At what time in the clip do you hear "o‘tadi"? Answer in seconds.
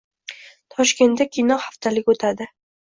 2.19-2.55